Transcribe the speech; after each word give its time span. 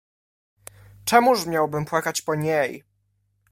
"Czemuż 1.05 1.45
miałbym 1.45 1.85
płakać 1.85 2.21
po 2.21 2.35
niej?" 2.35 2.83